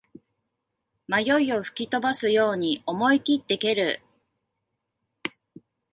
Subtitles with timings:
[1.07, 4.01] 迷いを吹き飛ばすように思いきって蹴る